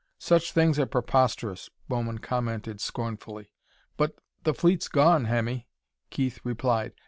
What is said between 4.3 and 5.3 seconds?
the fleet's gone,